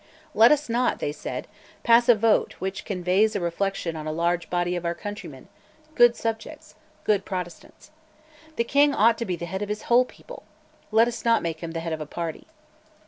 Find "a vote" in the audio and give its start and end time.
2.09-2.53